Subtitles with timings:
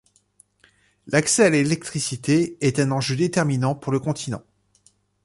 [1.05, 4.41] L'accès à l'électricité est un enjeu déterminant pour le continent.